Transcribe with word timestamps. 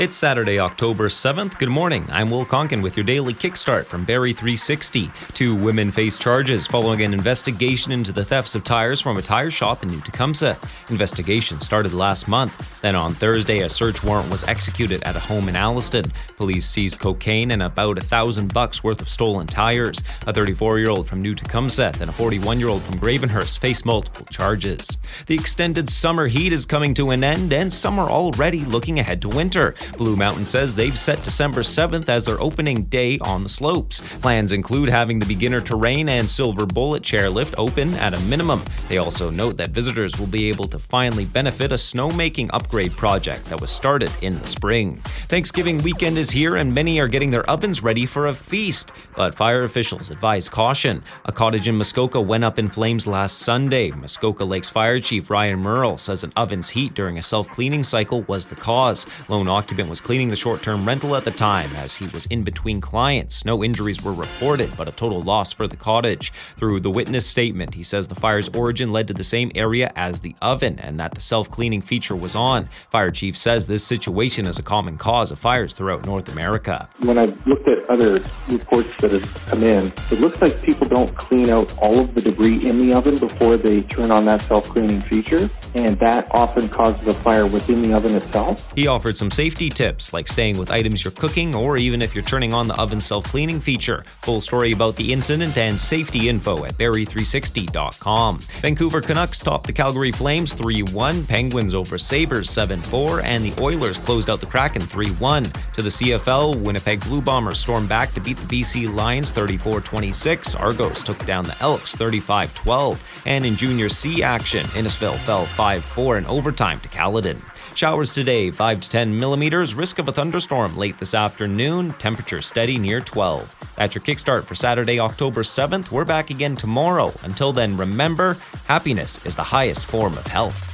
It's 0.00 0.16
Saturday, 0.16 0.58
October 0.58 1.10
7th. 1.10 1.58
Good 1.58 1.68
morning. 1.68 2.06
I'm 2.10 2.30
Will 2.30 2.46
Conkin 2.46 2.82
with 2.82 2.96
your 2.96 3.04
daily 3.04 3.34
kickstart 3.34 3.84
from 3.84 4.06
Barrie 4.06 4.32
360. 4.32 5.10
Two 5.34 5.54
women 5.54 5.92
face 5.92 6.16
charges 6.16 6.66
following 6.66 7.02
an 7.02 7.12
investigation 7.12 7.92
into 7.92 8.10
the 8.10 8.24
thefts 8.24 8.54
of 8.54 8.64
tires 8.64 8.98
from 8.98 9.18
a 9.18 9.22
tire 9.22 9.50
shop 9.50 9.82
in 9.82 9.90
New 9.90 10.00
Tecumseth. 10.00 10.90
Investigation 10.90 11.60
started 11.60 11.92
last 11.92 12.28
month. 12.28 12.80
Then 12.80 12.96
on 12.96 13.12
Thursday, 13.12 13.58
a 13.58 13.68
search 13.68 14.02
warrant 14.02 14.30
was 14.30 14.42
executed 14.44 15.02
at 15.02 15.16
a 15.16 15.20
home 15.20 15.50
in 15.50 15.54
Alliston. 15.54 16.10
Police 16.38 16.64
seized 16.64 16.98
cocaine 16.98 17.50
and 17.50 17.62
about 17.62 17.98
a 17.98 18.00
thousand 18.00 18.54
bucks 18.54 18.82
worth 18.82 19.02
of 19.02 19.10
stolen 19.10 19.46
tires. 19.46 20.02
A 20.26 20.32
34-year-old 20.32 21.08
from 21.08 21.20
New 21.20 21.34
Tecumseth 21.34 22.00
and 22.00 22.10
a 22.10 22.14
41-year-old 22.14 22.80
from 22.80 22.98
Gravenhurst 22.98 23.58
face 23.58 23.84
multiple 23.84 24.24
charges. 24.30 24.96
The 25.26 25.34
extended 25.34 25.90
summer 25.90 26.26
heat 26.26 26.54
is 26.54 26.64
coming 26.64 26.94
to 26.94 27.10
an 27.10 27.22
end, 27.22 27.52
and 27.52 27.70
some 27.70 27.98
are 27.98 28.08
already 28.08 28.64
looking 28.64 28.98
ahead 28.98 29.20
to 29.20 29.28
winter. 29.28 29.74
Blue 29.96 30.16
Mountain 30.16 30.46
says 30.46 30.74
they've 30.74 30.98
set 30.98 31.22
December 31.22 31.62
7th 31.62 32.08
as 32.08 32.26
their 32.26 32.40
opening 32.40 32.84
day 32.84 33.18
on 33.20 33.42
the 33.42 33.48
slopes. 33.48 34.00
Plans 34.18 34.52
include 34.52 34.88
having 34.88 35.18
the 35.18 35.26
beginner 35.26 35.60
terrain 35.60 36.08
and 36.08 36.28
silver 36.28 36.66
bullet 36.66 37.02
chairlift 37.02 37.54
open 37.58 37.94
at 37.94 38.14
a 38.14 38.20
minimum. 38.20 38.62
They 38.88 38.98
also 38.98 39.30
note 39.30 39.56
that 39.56 39.70
visitors 39.70 40.18
will 40.18 40.26
be 40.26 40.48
able 40.48 40.68
to 40.68 40.78
finally 40.78 41.24
benefit 41.24 41.72
a 41.72 41.76
snowmaking 41.76 42.50
upgrade 42.52 42.92
project 42.92 43.46
that 43.46 43.60
was 43.60 43.70
started 43.70 44.10
in 44.20 44.38
the 44.40 44.48
spring. 44.48 45.00
Thanksgiving 45.28 45.78
weekend 45.78 46.18
is 46.18 46.30
here 46.30 46.56
and 46.56 46.74
many 46.74 46.98
are 47.00 47.08
getting 47.08 47.30
their 47.30 47.48
ovens 47.48 47.82
ready 47.82 48.06
for 48.06 48.26
a 48.26 48.34
feast, 48.34 48.92
but 49.16 49.34
fire 49.34 49.64
officials 49.64 50.10
advise 50.10 50.48
caution. 50.48 51.02
A 51.24 51.32
cottage 51.32 51.68
in 51.68 51.76
Muskoka 51.76 52.20
went 52.20 52.44
up 52.44 52.58
in 52.58 52.68
flames 52.68 53.06
last 53.06 53.38
Sunday. 53.38 53.90
Muskoka 53.90 54.44
Lakes 54.44 54.70
Fire 54.70 55.00
Chief 55.00 55.30
Ryan 55.30 55.58
Merle 55.58 55.98
says 55.98 56.24
an 56.24 56.32
oven's 56.36 56.70
heat 56.70 56.94
during 56.94 57.18
a 57.18 57.22
self-cleaning 57.22 57.82
cycle 57.82 58.22
was 58.22 58.46
the 58.46 58.56
cause. 58.56 59.06
Lone 59.28 59.48
occupant 59.48 59.79
was 59.88 60.00
cleaning 60.00 60.28
the 60.28 60.36
short 60.36 60.62
term 60.62 60.86
rental 60.86 61.16
at 61.16 61.24
the 61.24 61.30
time 61.30 61.70
as 61.76 61.96
he 61.96 62.06
was 62.08 62.26
in 62.26 62.42
between 62.42 62.80
clients. 62.80 63.44
No 63.44 63.62
injuries 63.64 64.02
were 64.02 64.12
reported, 64.12 64.76
but 64.76 64.88
a 64.88 64.92
total 64.92 65.22
loss 65.22 65.52
for 65.52 65.66
the 65.66 65.76
cottage. 65.76 66.32
Through 66.56 66.80
the 66.80 66.90
witness 66.90 67.26
statement, 67.26 67.74
he 67.74 67.82
says 67.82 68.06
the 68.06 68.14
fire's 68.14 68.48
origin 68.50 68.92
led 68.92 69.08
to 69.08 69.14
the 69.14 69.24
same 69.24 69.50
area 69.54 69.92
as 69.96 70.20
the 70.20 70.34
oven 70.42 70.78
and 70.80 70.98
that 71.00 71.14
the 71.14 71.20
self 71.20 71.50
cleaning 71.50 71.80
feature 71.80 72.16
was 72.16 72.34
on. 72.34 72.68
Fire 72.90 73.10
chief 73.10 73.36
says 73.36 73.66
this 73.66 73.84
situation 73.84 74.46
is 74.46 74.58
a 74.58 74.62
common 74.62 74.98
cause 74.98 75.30
of 75.30 75.38
fires 75.38 75.72
throughout 75.72 76.04
North 76.04 76.28
America. 76.28 76.88
When 77.00 77.18
I've 77.18 77.46
looked 77.46 77.68
at 77.68 77.88
other 77.88 78.22
reports 78.48 78.90
that 79.00 79.12
have 79.12 79.46
come 79.46 79.62
in, 79.62 79.86
it 80.10 80.20
looks 80.20 80.40
like 80.42 80.60
people 80.62 80.86
don't 80.88 81.14
clean 81.16 81.48
out 81.50 81.76
all 81.78 81.98
of 81.98 82.14
the 82.14 82.20
debris 82.20 82.68
in 82.68 82.78
the 82.78 82.96
oven 82.96 83.14
before 83.14 83.56
they 83.56 83.82
turn 83.82 84.10
on 84.10 84.24
that 84.24 84.42
self 84.42 84.68
cleaning 84.68 85.00
feature, 85.02 85.48
and 85.74 85.98
that 86.00 86.28
often 86.34 86.68
causes 86.68 87.06
a 87.06 87.14
fire 87.14 87.46
within 87.46 87.82
the 87.82 87.92
oven 87.92 88.14
itself. 88.14 88.72
He 88.74 88.86
offered 88.86 89.16
some 89.16 89.30
safety 89.30 89.70
tips 89.70 90.12
like 90.12 90.28
staying 90.28 90.58
with 90.58 90.70
items 90.70 91.04
you're 91.04 91.12
cooking 91.12 91.54
or 91.54 91.76
even 91.76 92.02
if 92.02 92.14
you're 92.14 92.24
turning 92.24 92.52
on 92.52 92.68
the 92.68 92.78
oven 92.80 93.00
self 93.00 93.24
cleaning 93.24 93.60
feature. 93.60 94.04
Full 94.22 94.40
story 94.40 94.72
about 94.72 94.96
the 94.96 95.12
incident 95.12 95.56
and 95.56 95.78
safety 95.78 96.28
info 96.28 96.64
at 96.64 96.74
barrie360.com. 96.74 98.38
Vancouver 98.60 99.00
Canucks 99.00 99.38
topped 99.38 99.66
the 99.66 99.72
Calgary 99.72 100.12
Flames 100.12 100.54
3 100.54 100.82
1, 100.82 101.26
Penguins 101.26 101.74
over 101.74 101.98
Sabres 101.98 102.50
7 102.50 102.80
4, 102.80 103.20
and 103.20 103.44
the 103.44 103.62
Oilers 103.62 103.98
closed 103.98 104.30
out 104.30 104.40
the 104.40 104.46
Kraken 104.46 104.82
3 104.82 105.10
1. 105.12 105.44
To 105.74 105.82
the 105.82 105.88
CFL, 105.88 106.60
Winnipeg 106.62 107.00
Blue 107.00 107.20
Bombers 107.20 107.58
stormed 107.58 107.88
back 107.88 108.12
to 108.12 108.20
beat 108.20 108.36
the 108.36 108.60
BC 108.60 108.92
Lions 108.92 109.32
34 109.32 109.80
26. 109.80 110.54
Argos 110.54 111.02
took 111.02 111.24
down 111.26 111.44
the 111.44 111.56
Elks 111.60 111.94
35 111.94 112.54
12. 112.54 113.22
And 113.26 113.44
in 113.44 113.56
Junior 113.56 113.88
C 113.88 114.22
action, 114.22 114.66
Innisfil 114.68 115.16
fell 115.18 115.46
5 115.60 115.84
4 115.84 116.16
in 116.16 116.24
overtime 116.24 116.80
to 116.80 116.88
Caledon. 116.88 117.42
Showers 117.74 118.14
today, 118.14 118.50
5 118.50 118.80
to 118.80 118.88
10 118.88 119.20
millimeters. 119.20 119.74
Risk 119.74 119.98
of 119.98 120.08
a 120.08 120.12
thunderstorm 120.12 120.74
late 120.74 120.96
this 120.96 121.12
afternoon. 121.12 121.92
Temperature 121.98 122.40
steady 122.40 122.78
near 122.78 123.02
12. 123.02 123.74
That's 123.76 123.94
your 123.94 124.02
kickstart 124.02 124.44
for 124.44 124.54
Saturday, 124.54 124.98
October 124.98 125.42
7th. 125.42 125.90
We're 125.90 126.06
back 126.06 126.30
again 126.30 126.56
tomorrow. 126.56 127.12
Until 127.24 127.52
then, 127.52 127.76
remember 127.76 128.38
happiness 128.68 129.22
is 129.26 129.34
the 129.34 129.42
highest 129.42 129.84
form 129.84 130.16
of 130.16 130.26
health. 130.28 130.69